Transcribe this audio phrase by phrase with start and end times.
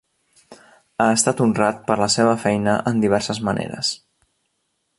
[1.03, 3.93] Ha estat honrat per la seva feina en diverses maneres.